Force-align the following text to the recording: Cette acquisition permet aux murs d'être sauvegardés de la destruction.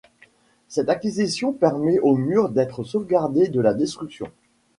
Cette 0.67 0.89
acquisition 0.89 1.53
permet 1.53 1.99
aux 1.99 2.15
murs 2.15 2.49
d'être 2.49 2.83
sauvegardés 2.83 3.49
de 3.49 3.61
la 3.61 3.75
destruction. 3.75 4.31